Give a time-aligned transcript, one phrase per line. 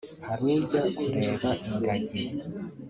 [0.27, 2.21] hari ujya kureba ingagi